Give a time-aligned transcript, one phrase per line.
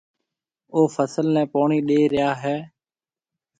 [0.73, 2.57] او فصل نَي پوڻِي ڏيَ ريا هيَ۔